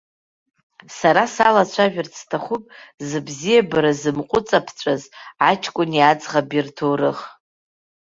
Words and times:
Сара 0.97 1.23
салацәажәарц 1.33 2.13
сҭахуп 2.21 2.63
зыбзиабара 3.07 3.91
зымҟәыҵаԥжәаз 3.99 5.03
аҷкәыни 5.49 6.01
аӡӷаби 6.09 6.63
рҭоурых. 6.65 7.19